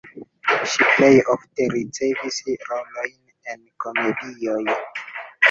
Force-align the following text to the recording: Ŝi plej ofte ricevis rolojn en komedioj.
Ŝi 0.69 0.85
plej 0.93 1.11
ofte 1.33 1.67
ricevis 1.73 2.41
rolojn 2.71 3.13
en 3.53 3.63
komedioj. 3.87 4.59